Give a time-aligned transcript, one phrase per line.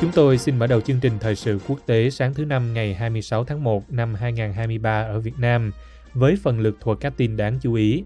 [0.00, 2.94] Chúng tôi xin mở đầu chương trình thời sự quốc tế sáng thứ Năm ngày
[2.94, 5.72] 26 tháng 1 năm 2023 ở Việt Nam
[6.14, 8.04] với phần lược thuộc các tin đáng chú ý.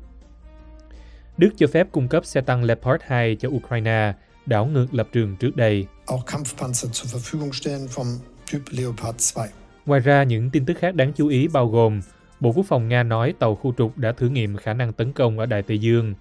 [1.37, 4.13] Đức cho phép cung cấp xe tăng Leopard 2 cho Ukraine,
[4.47, 5.87] đảo ngược lập trường trước đây.
[6.07, 8.07] auch Kampfpanzer zur Verfügung stellen vom
[8.53, 9.49] Typ Leopard 2.
[9.87, 12.01] Ngoài ra, những tin tức khác đáng chú ý bao gồm
[12.41, 15.39] Bộ Quốc phòng Nga nói tàu khu trục đã thử nghiệm khả năng tấn công
[15.39, 16.15] ở Đại Tây Dương.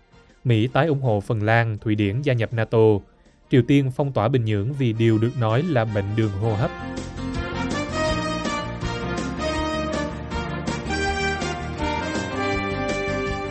[0.44, 2.80] Mỹ tái ủng hộ Phần Lan, Thụy Điển gia nhập NATO.
[3.54, 6.72] Triều Tiên phong tỏa Bình Nhưỡng vì điều được nói là bệnh đường hô hấp.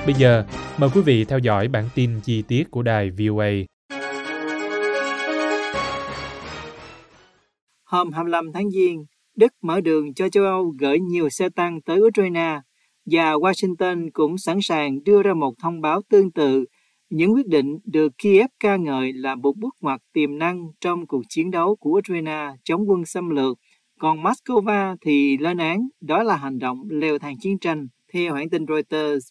[0.06, 0.44] Bây giờ,
[0.78, 3.50] mời quý vị theo dõi bản tin chi tiết của đài VOA.
[7.84, 9.04] Hôm 25 tháng Giêng,
[9.36, 12.60] Đức mở đường cho châu Âu gửi nhiều xe tăng tới Ukraine
[13.06, 16.64] và Washington cũng sẵn sàng đưa ra một thông báo tương tự.
[17.14, 21.22] Những quyết định được Kiev ca ngợi là một bước ngoặt tiềm năng trong cuộc
[21.28, 23.58] chiến đấu của Ukraine chống quân xâm lược,
[23.98, 28.50] còn Moscow thì lên án đó là hành động leo thang chiến tranh, theo hãng
[28.50, 29.28] tin Reuters.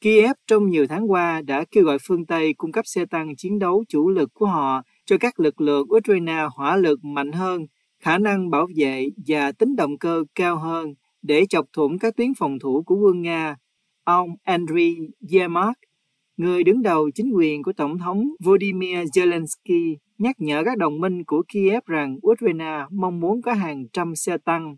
[0.00, 3.58] Kiev trong nhiều tháng qua đã kêu gọi phương Tây cung cấp xe tăng chiến
[3.58, 7.66] đấu chủ lực của họ cho các lực lượng Ukraine hỏa lực mạnh hơn,
[8.00, 12.34] khả năng bảo vệ và tính động cơ cao hơn để chọc thủng các tuyến
[12.38, 13.56] phòng thủ của quân Nga.
[14.04, 14.96] Ông Andriy
[15.32, 15.78] Yermak,
[16.42, 21.24] người đứng đầu chính quyền của Tổng thống Volodymyr Zelensky, nhắc nhở các đồng minh
[21.24, 24.76] của Kiev rằng Ukraine mong muốn có hàng trăm xe tăng.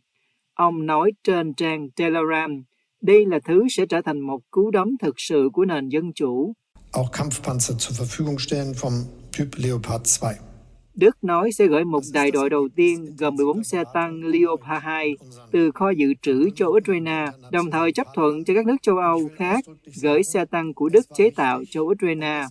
[0.54, 2.62] Ông nói trên trang Telegram,
[3.00, 6.52] đây là thứ sẽ trở thành một cú đấm thực sự của nền dân chủ.
[6.92, 8.92] Auch Kampfpanzer zur Verfügung stellen vom
[9.38, 10.53] Typ Leopard 2.
[10.94, 15.16] Đức nói sẽ gửi một đại đội đầu tiên gồm 14 xe tăng Leopard 2
[15.52, 19.28] từ kho dự trữ cho Ukraine, đồng thời chấp thuận cho các nước châu Âu
[19.36, 19.64] khác
[20.02, 22.42] gửi xe tăng của Đức chế tạo cho Ukraine.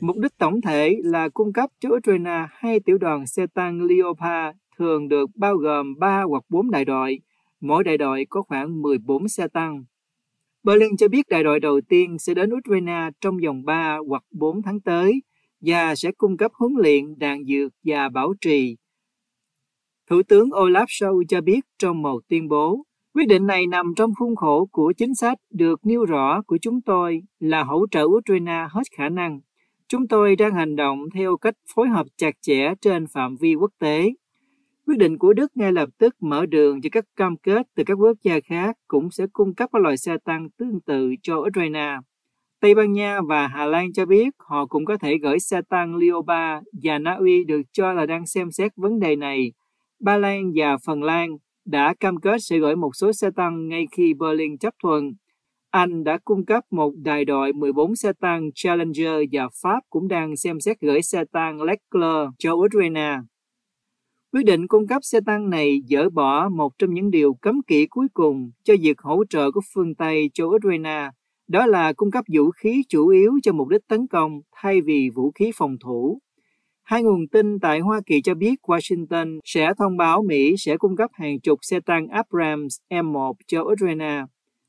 [0.00, 4.58] Mục đích tổng thể là cung cấp cho Ukraine hai tiểu đoàn xe tăng Leopard
[4.78, 7.20] thường được bao gồm 3 hoặc 4 đại đội,
[7.60, 9.84] mỗi đại đội có khoảng 14 xe tăng.
[10.62, 14.62] Berlin cho biết đại đội đầu tiên sẽ đến Ukraine trong vòng 3 hoặc 4
[14.62, 15.22] tháng tới
[15.62, 18.76] và sẽ cung cấp huấn luyện, đạn dược và bảo trì.
[20.10, 22.84] Thủ tướng Olaf Scholz cho biết trong một tuyên bố,
[23.14, 26.80] quyết định này nằm trong khuôn khổ của chính sách được nêu rõ của chúng
[26.80, 29.40] tôi là hỗ trợ Ukraine hết khả năng.
[29.88, 33.70] Chúng tôi đang hành động theo cách phối hợp chặt chẽ trên phạm vi quốc
[33.78, 34.10] tế.
[34.86, 37.94] Quyết định của Đức ngay lập tức mở đường cho các cam kết từ các
[37.94, 41.96] quốc gia khác cũng sẽ cung cấp các loại xe tăng tương tự cho Ukraine.
[42.62, 45.96] Tây Ban Nha và Hà Lan cho biết họ cũng có thể gửi xe tăng
[45.96, 49.52] Leopard và Na Uy được cho là đang xem xét vấn đề này.
[50.00, 51.30] Ba Lan và Phần Lan
[51.64, 55.12] đã cam kết sẽ gửi một số xe tăng ngay khi Berlin chấp thuận.
[55.70, 60.36] Anh đã cung cấp một đại đội 14 xe tăng Challenger và Pháp cũng đang
[60.36, 63.16] xem xét gửi xe tăng Leclerc cho Ukraine.
[64.32, 67.86] Quyết định cung cấp xe tăng này dỡ bỏ một trong những điều cấm kỵ
[67.86, 71.08] cuối cùng cho việc hỗ trợ của phương Tây cho Ukraine,
[71.52, 75.10] đó là cung cấp vũ khí chủ yếu cho mục đích tấn công thay vì
[75.14, 76.18] vũ khí phòng thủ.
[76.82, 80.96] Hai nguồn tin tại Hoa Kỳ cho biết Washington sẽ thông báo Mỹ sẽ cung
[80.96, 84.22] cấp hàng chục xe tăng Abrams M1 cho Ukraine.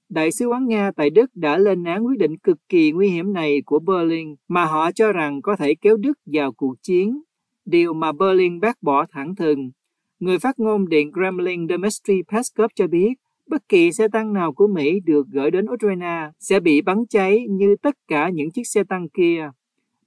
[0.10, 3.34] Đại sứ quán Nga tại Đức đã lên án quyết định cực kỳ nguy hiểm
[3.34, 7.22] này của Berlin mà họ cho rằng có thể kéo Đức vào cuộc chiến,
[7.66, 9.72] điều mà Berlin bác bỏ thẳng thừng.
[10.20, 13.14] Người phát ngôn Điện Kremlin Dmitry Peskov cho biết
[13.48, 17.46] bất kỳ xe tăng nào của Mỹ được gửi đến Ukraine sẽ bị bắn cháy
[17.50, 19.50] như tất cả những chiếc xe tăng kia.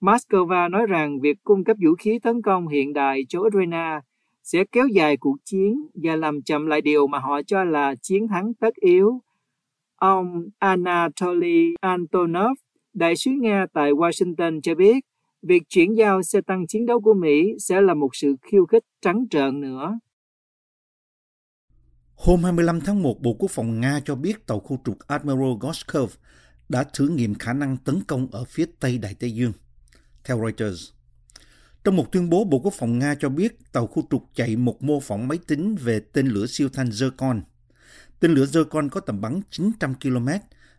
[0.01, 4.01] Moscow nói rằng việc cung cấp vũ khí tấn công hiện đại cho Ukraine
[4.43, 8.29] sẽ kéo dài cuộc chiến và làm chậm lại điều mà họ cho là chiến
[8.29, 9.21] thắng tất yếu.
[9.97, 12.59] Ông Anatoly Antonov,
[12.95, 15.05] đại sứ Nga tại Washington cho biết,
[15.43, 18.85] việc chuyển giao xe tăng chiến đấu của Mỹ sẽ là một sự khiêu khích
[19.01, 19.99] trắng trợn nữa.
[22.17, 26.13] Hôm 25 tháng 1, Bộ Quốc phòng Nga cho biết tàu khu trục Admiral Gorshkov
[26.69, 29.53] đã thử nghiệm khả năng tấn công ở phía Tây Đại Tây Dương,
[30.25, 30.89] theo Reuters.
[31.85, 34.83] Trong một tuyên bố, Bộ Quốc phòng Nga cho biết tàu khu trục chạy một
[34.83, 37.41] mô phỏng máy tính về tên lửa siêu thanh Zircon.
[38.21, 40.29] Tên lửa Zircon có tầm bắn 900 km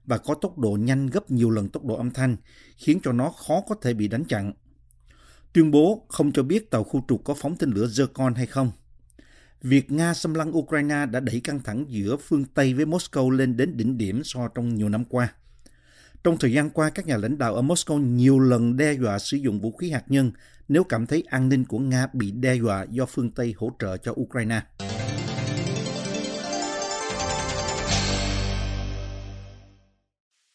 [0.05, 2.37] và có tốc độ nhanh gấp nhiều lần tốc độ âm thanh,
[2.77, 4.53] khiến cho nó khó có thể bị đánh chặn.
[5.53, 8.71] Tuyên bố không cho biết tàu khu trục có phóng tên lửa Zircon hay không
[9.61, 13.57] việc Nga xâm lăng Ukraine đã đẩy căng thẳng giữa phương Tây với Moscow lên
[13.57, 15.33] đến đỉnh điểm so trong nhiều năm qua.
[16.23, 19.37] Trong thời gian qua, các nhà lãnh đạo ở Moscow nhiều lần đe dọa sử
[19.37, 20.31] dụng vũ khí hạt nhân
[20.67, 23.97] nếu cảm thấy an ninh của Nga bị đe dọa do phương Tây hỗ trợ
[23.97, 24.61] cho Ukraine.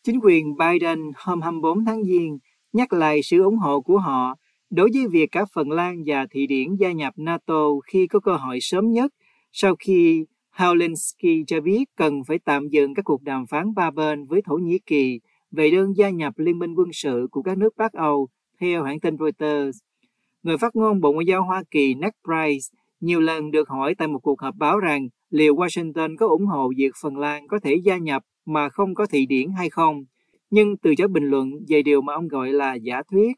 [0.04, 2.38] Chính quyền Biden hôm 24 tháng Giêng
[2.72, 4.36] nhắc lại sự ủng hộ của họ
[4.72, 8.32] đối với việc cả Phần Lan và Thụy Điển gia nhập NATO khi có cơ
[8.32, 9.12] hội sớm nhất
[9.52, 14.26] sau khi Helsinki cho biết cần phải tạm dừng các cuộc đàm phán ba bên
[14.26, 15.20] với Thổ Nhĩ Kỳ
[15.50, 18.28] về đơn gia nhập Liên minh quân sự của các nước Bắc Âu,
[18.60, 19.78] theo hãng tin Reuters.
[20.42, 22.68] Người phát ngôn Bộ Ngoại giao Hoa Kỳ Ned Price
[23.00, 26.72] nhiều lần được hỏi tại một cuộc họp báo rằng liệu Washington có ủng hộ
[26.76, 30.04] việc Phần Lan có thể gia nhập mà không có thị điển hay không,
[30.50, 33.36] nhưng từ chối bình luận về điều mà ông gọi là giả thuyết.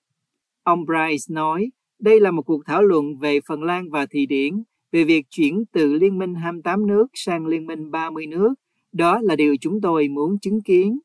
[0.64, 4.62] Ông Price nói, đây là một cuộc thảo luận về Phần Lan và Thụy Điển
[4.92, 8.54] về việc chuyển từ Liên minh 28 nước sang Liên minh 30 nước.
[8.92, 10.98] Đó là điều chúng tôi muốn chứng kiến.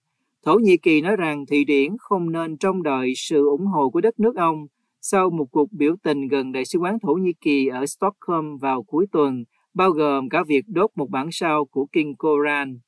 [0.45, 4.01] Thổ Nhĩ Kỳ nói rằng Thụy Điển không nên trông đợi sự ủng hộ của
[4.01, 4.67] đất nước ông
[5.01, 8.83] sau một cuộc biểu tình gần Đại sứ quán Thổ Nhĩ Kỳ ở Stockholm vào
[8.83, 12.79] cuối tuần, bao gồm cả việc đốt một bản sao của Kinh Koran.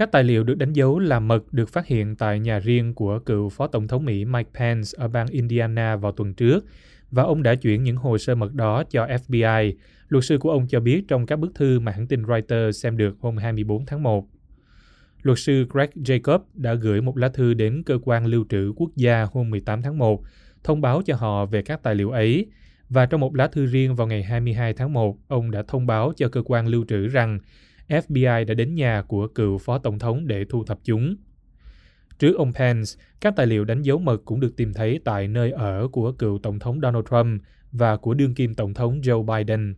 [0.00, 3.18] Các tài liệu được đánh dấu là mật được phát hiện tại nhà riêng của
[3.18, 6.64] cựu Phó Tổng thống Mỹ Mike Pence ở bang Indiana vào tuần trước,
[7.10, 9.72] và ông đã chuyển những hồ sơ mật đó cho FBI.
[10.08, 12.96] Luật sư của ông cho biết trong các bức thư mà hãng tin Reuters xem
[12.96, 14.28] được hôm 24 tháng 1.
[15.22, 18.90] Luật sư Greg Jacob đã gửi một lá thư đến cơ quan lưu trữ quốc
[18.96, 20.22] gia hôm 18 tháng 1,
[20.64, 22.46] thông báo cho họ về các tài liệu ấy.
[22.88, 26.12] Và trong một lá thư riêng vào ngày 22 tháng 1, ông đã thông báo
[26.16, 27.38] cho cơ quan lưu trữ rằng
[27.90, 31.16] FBI đã đến nhà của cựu phó tổng thống để thu thập chúng.
[32.18, 32.90] Trước ông Pence,
[33.20, 36.38] các tài liệu đánh dấu mật cũng được tìm thấy tại nơi ở của cựu
[36.38, 37.42] tổng thống Donald Trump
[37.72, 39.74] và của đương kim tổng thống Joe Biden.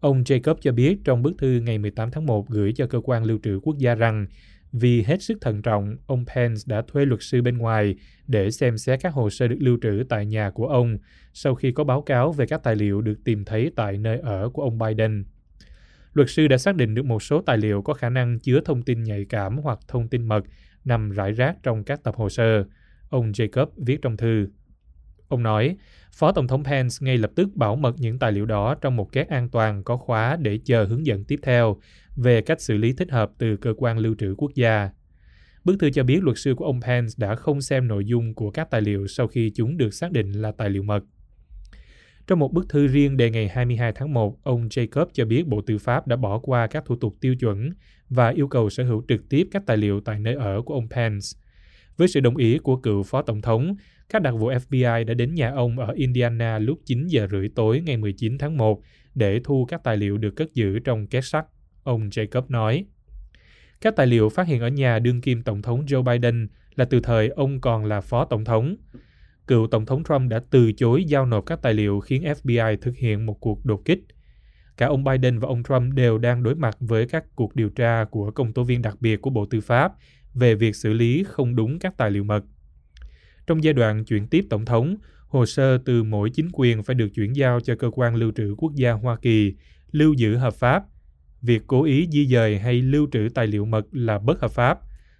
[0.00, 3.24] Ông Jacob cho biết trong bức thư ngày 18 tháng 1 gửi cho cơ quan
[3.24, 4.26] lưu trữ quốc gia rằng
[4.72, 7.94] vì hết sức thận trọng, ông Pence đã thuê luật sư bên ngoài
[8.26, 10.98] để xem xét các hồ sơ được lưu trữ tại nhà của ông
[11.32, 14.48] sau khi có báo cáo về các tài liệu được tìm thấy tại nơi ở
[14.48, 15.24] của ông Biden.
[16.16, 18.82] Luật sư đã xác định được một số tài liệu có khả năng chứa thông
[18.82, 20.44] tin nhạy cảm hoặc thông tin mật
[20.84, 22.64] nằm rải rác trong các tập hồ sơ,
[23.08, 24.48] ông Jacob viết trong thư.
[25.28, 25.76] Ông nói,
[26.12, 29.12] Phó Tổng thống Pence ngay lập tức bảo mật những tài liệu đó trong một
[29.12, 31.76] két an toàn có khóa để chờ hướng dẫn tiếp theo
[32.16, 34.90] về cách xử lý thích hợp từ cơ quan lưu trữ quốc gia.
[35.64, 38.50] Bức thư cho biết luật sư của ông Pence đã không xem nội dung của
[38.50, 41.04] các tài liệu sau khi chúng được xác định là tài liệu mật.
[42.26, 45.60] Trong một bức thư riêng đề ngày 22 tháng 1, ông Jacob cho biết Bộ
[45.60, 47.70] Tư pháp đã bỏ qua các thủ tục tiêu chuẩn
[48.08, 50.88] và yêu cầu sở hữu trực tiếp các tài liệu tại nơi ở của ông
[50.90, 51.26] Pence.
[51.96, 53.76] Với sự đồng ý của cựu phó tổng thống,
[54.08, 57.82] các đặc vụ FBI đã đến nhà ông ở Indiana lúc 9 giờ rưỡi tối
[57.86, 58.82] ngày 19 tháng 1
[59.14, 61.46] để thu các tài liệu được cất giữ trong két sắt,
[61.82, 62.84] ông Jacob nói.
[63.80, 67.00] Các tài liệu phát hiện ở nhà đương kim Tổng thống Joe Biden là từ
[67.00, 68.76] thời ông còn là phó tổng thống.
[69.46, 72.96] Cựu Tổng thống Trump đã từ chối giao nộp các tài liệu khiến FBI thực
[72.96, 74.00] hiện một cuộc đột kích.
[74.76, 78.04] Cả ông Biden và ông Trump đều đang đối mặt với các cuộc điều tra
[78.10, 79.92] của công tố viên đặc biệt của Bộ Tư pháp
[80.34, 82.44] về việc xử lý không đúng các tài liệu mật.
[83.46, 84.96] Trong giai đoạn chuyển tiếp tổng thống,
[85.28, 88.54] hồ sơ từ mỗi chính quyền phải được chuyển giao cho cơ quan lưu trữ
[88.58, 89.54] quốc gia Hoa Kỳ,
[89.92, 90.84] lưu giữ hợp pháp.
[91.42, 94.78] Việc cố ý di dời hay lưu trữ tài liệu mật là bất hợp pháp.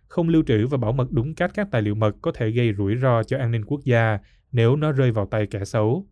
[0.09, 2.73] Không lưu trữ và bảo mật đúng cách các tài liệu mật có thể gây
[2.79, 4.19] rủi ro cho an ninh quốc gia
[4.53, 6.07] nếu nó rơi vào tay kẻ xấu.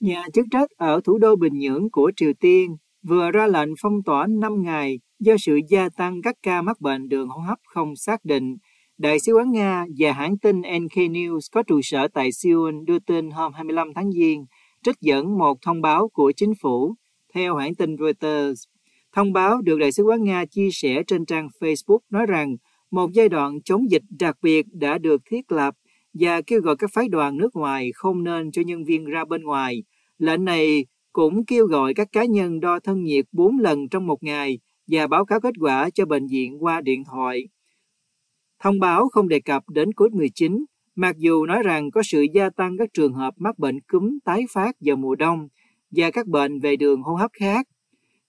[0.00, 4.02] Nhà chức trách ở thủ đô Bình Nhưỡng của Triều Tiên vừa ra lệnh phong
[4.02, 7.96] tỏa 5 ngày do sự gia tăng các ca mắc bệnh đường hô hấp không
[7.96, 8.56] xác định.
[8.98, 12.98] Đại sứ quán Nga và hãng tin NK News có trụ sở tại Seoul đưa
[12.98, 14.46] tin hôm 25 tháng Giêng,
[14.84, 16.94] trích dẫn một thông báo của chính phủ,
[17.34, 18.64] theo hãng tin Reuters.
[19.16, 22.56] Thông báo được Đại sứ quán Nga chia sẻ trên trang Facebook nói rằng
[22.90, 25.74] một giai đoạn chống dịch đặc biệt đã được thiết lập
[26.14, 29.42] và kêu gọi các phái đoàn nước ngoài không nên cho nhân viên ra bên
[29.42, 29.82] ngoài.
[30.18, 34.22] Lệnh này cũng kêu gọi các cá nhân đo thân nhiệt 4 lần trong một
[34.22, 37.48] ngày và báo cáo kết quả cho bệnh viện qua điện thoại.
[38.62, 42.76] Thông báo không đề cập đến COVID-19, mặc dù nói rằng có sự gia tăng
[42.78, 45.48] các trường hợp mắc bệnh cúm tái phát vào mùa đông
[45.90, 47.66] và các bệnh về đường hô hấp khác.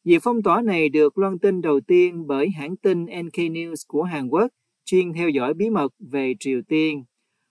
[0.08, 4.04] Việc phong tỏa này được loan tin đầu tiên bởi hãng tin NK News của
[4.04, 4.48] Hàn Quốc,
[4.86, 7.04] chuyên theo dõi bí mật về Triều Tiên.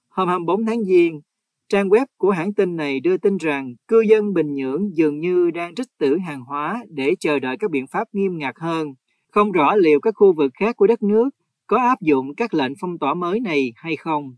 [0.09, 1.21] Hôm 24 tháng Giêng,
[1.69, 5.51] trang web của hãng tin này đưa tin rằng cư dân Bình Nhưỡng dường như
[5.51, 8.89] đang trích trữ hàng hóa để chờ đợi các biện pháp nghiêm ngặt hơn.
[9.33, 11.31] Không rõ liệu các khu vực khác của đất nước
[11.67, 14.37] có áp dụng các lệnh phong tỏa mới này hay không.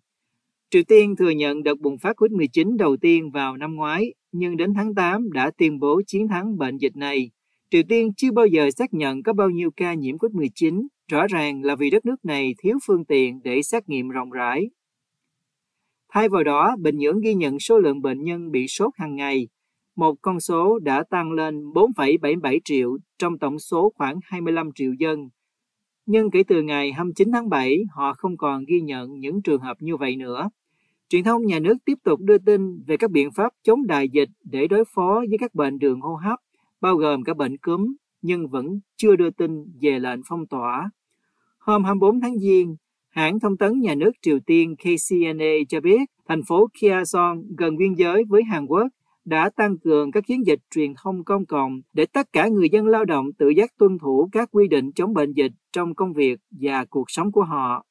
[0.71, 4.75] Triều Tiên thừa nhận đợt bùng phát COVID-19 đầu tiên vào năm ngoái, nhưng đến
[4.75, 7.31] tháng 8 đã tuyên bố chiến thắng bệnh dịch này.
[7.71, 11.63] Triều Tiên chưa bao giờ xác nhận có bao nhiêu ca nhiễm COVID-19, rõ ràng
[11.63, 14.71] là vì đất nước này thiếu phương tiện để xét nghiệm rộng rãi.
[16.13, 19.49] Thay vào đó, Bình Nhưỡng ghi nhận số lượng bệnh nhân bị sốt hàng ngày.
[19.97, 25.19] Một con số đã tăng lên 4,77 triệu trong tổng số khoảng 25 triệu dân.
[26.07, 29.77] Nhưng kể từ ngày 29 tháng 7, họ không còn ghi nhận những trường hợp
[29.81, 30.51] như vậy nữa.
[31.09, 34.29] Truyền thông nhà nước tiếp tục đưa tin về các biện pháp chống đại dịch
[34.45, 36.39] để đối phó với các bệnh đường hô hấp,
[36.81, 40.91] bao gồm cả bệnh cúm, nhưng vẫn chưa đưa tin về lệnh phong tỏa.
[41.59, 42.77] Hôm 24 tháng Giêng,
[43.09, 47.95] hãng thông tấn nhà nước Triều Tiên KCNA cho biết thành phố Kyason gần biên
[47.95, 48.87] giới với Hàn Quốc
[49.25, 52.87] đã tăng cường các chiến dịch truyền thông công cộng để tất cả người dân
[52.87, 56.41] lao động tự giác tuân thủ các quy định chống bệnh dịch trong công việc
[56.51, 57.85] và cuộc sống của họ.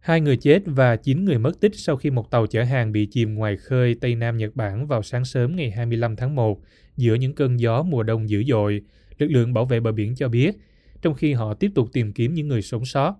[0.00, 3.06] Hai người chết và 9 người mất tích sau khi một tàu chở hàng bị
[3.06, 6.60] chìm ngoài khơi Tây Nam Nhật Bản vào sáng sớm ngày 25 tháng 1
[6.96, 8.82] giữa những cơn gió mùa đông dữ dội,
[9.18, 10.56] lực lượng bảo vệ bờ biển cho biết,
[11.02, 13.14] trong khi họ tiếp tục tìm kiếm những người sống sót.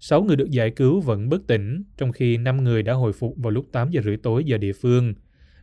[0.00, 3.34] Sáu người được giải cứu vẫn bất tỉnh, trong khi năm người đã hồi phục
[3.36, 5.14] vào lúc 8 giờ rưỡi tối giờ địa phương.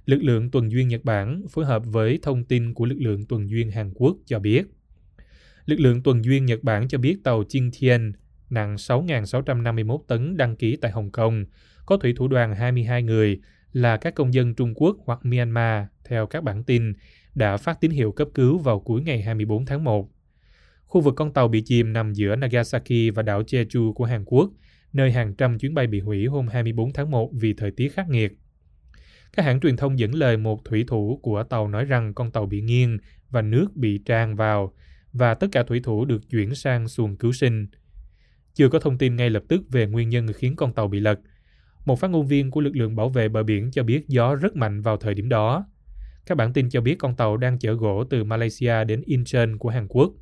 [0.05, 3.50] Lực lượng tuần duyên Nhật Bản phối hợp với thông tin của lực lượng tuần
[3.50, 4.65] duyên Hàn Quốc cho biết.
[5.65, 8.12] Lực lượng tuần duyên Nhật Bản cho biết tàu Jingtian
[8.49, 11.45] nặng 6.651 tấn đăng ký tại Hồng Kông,
[11.85, 13.39] có thủy thủ đoàn 22 người
[13.73, 16.93] là các công dân Trung Quốc hoặc Myanmar, theo các bản tin,
[17.35, 20.09] đã phát tín hiệu cấp cứu vào cuối ngày 24 tháng 1.
[20.85, 24.51] Khu vực con tàu bị chìm nằm giữa Nagasaki và đảo Jeju của Hàn Quốc,
[24.93, 28.09] nơi hàng trăm chuyến bay bị hủy hôm 24 tháng 1 vì thời tiết khắc
[28.09, 28.31] nghiệt.
[29.33, 32.45] Các hãng truyền thông dẫn lời một thủy thủ của tàu nói rằng con tàu
[32.45, 32.97] bị nghiêng
[33.29, 34.73] và nước bị tràn vào
[35.13, 37.67] và tất cả thủy thủ được chuyển sang xuồng cứu sinh.
[38.55, 41.19] Chưa có thông tin ngay lập tức về nguyên nhân khiến con tàu bị lật.
[41.85, 44.55] Một phát ngôn viên của lực lượng bảo vệ bờ biển cho biết gió rất
[44.55, 45.65] mạnh vào thời điểm đó.
[46.25, 49.69] Các bản tin cho biết con tàu đang chở gỗ từ Malaysia đến Incheon của
[49.69, 50.13] Hàn Quốc.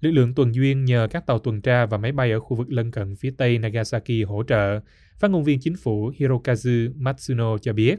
[0.00, 2.72] Lực lượng tuần duyên nhờ các tàu tuần tra và máy bay ở khu vực
[2.72, 4.80] lân cận phía tây Nagasaki hỗ trợ,
[5.18, 7.96] phát ngôn viên chính phủ Hirokazu Matsuno cho biết.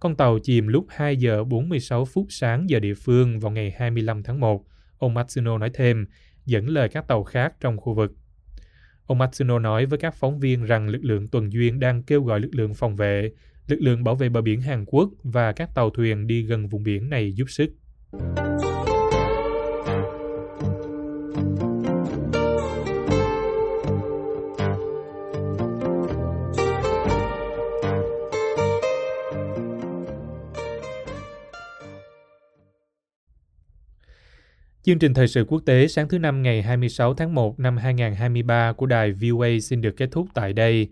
[0.00, 4.22] Con tàu chìm lúc 2 giờ 46 phút sáng giờ địa phương vào ngày 25
[4.22, 4.64] tháng 1,
[4.98, 6.06] ông Matsuno nói thêm,
[6.44, 8.12] dẫn lời các tàu khác trong khu vực.
[9.06, 12.40] Ông Matsuno nói với các phóng viên rằng lực lượng tuần duyên đang kêu gọi
[12.40, 13.30] lực lượng phòng vệ,
[13.68, 16.82] lực lượng bảo vệ bờ biển Hàn Quốc và các tàu thuyền đi gần vùng
[16.82, 17.70] biển này giúp sức.
[34.86, 38.72] Chương trình thời sự quốc tế sáng thứ Năm ngày 26 tháng 1 năm 2023
[38.72, 40.88] của đài VOA xin được kết thúc tại đây.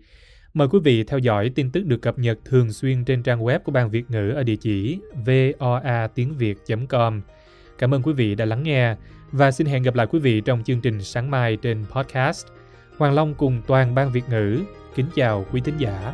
[0.53, 3.59] Mời quý vị theo dõi tin tức được cập nhật thường xuyên trên trang web
[3.59, 7.21] của Ban Việt ngữ ở địa chỉ voa tiếng việt.com.
[7.77, 8.95] Cảm ơn quý vị đã lắng nghe
[9.31, 12.47] và xin hẹn gặp lại quý vị trong chương trình sáng mai trên podcast.
[12.97, 14.59] Hoàng Long cùng toàn Ban Việt ngữ
[14.95, 16.13] kính chào quý thính giả.